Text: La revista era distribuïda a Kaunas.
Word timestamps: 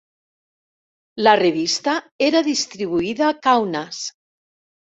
La 1.27 1.33
revista 1.41 1.95
era 2.29 2.43
distribuïda 2.49 3.29
a 3.31 3.39
Kaunas. 3.47 4.05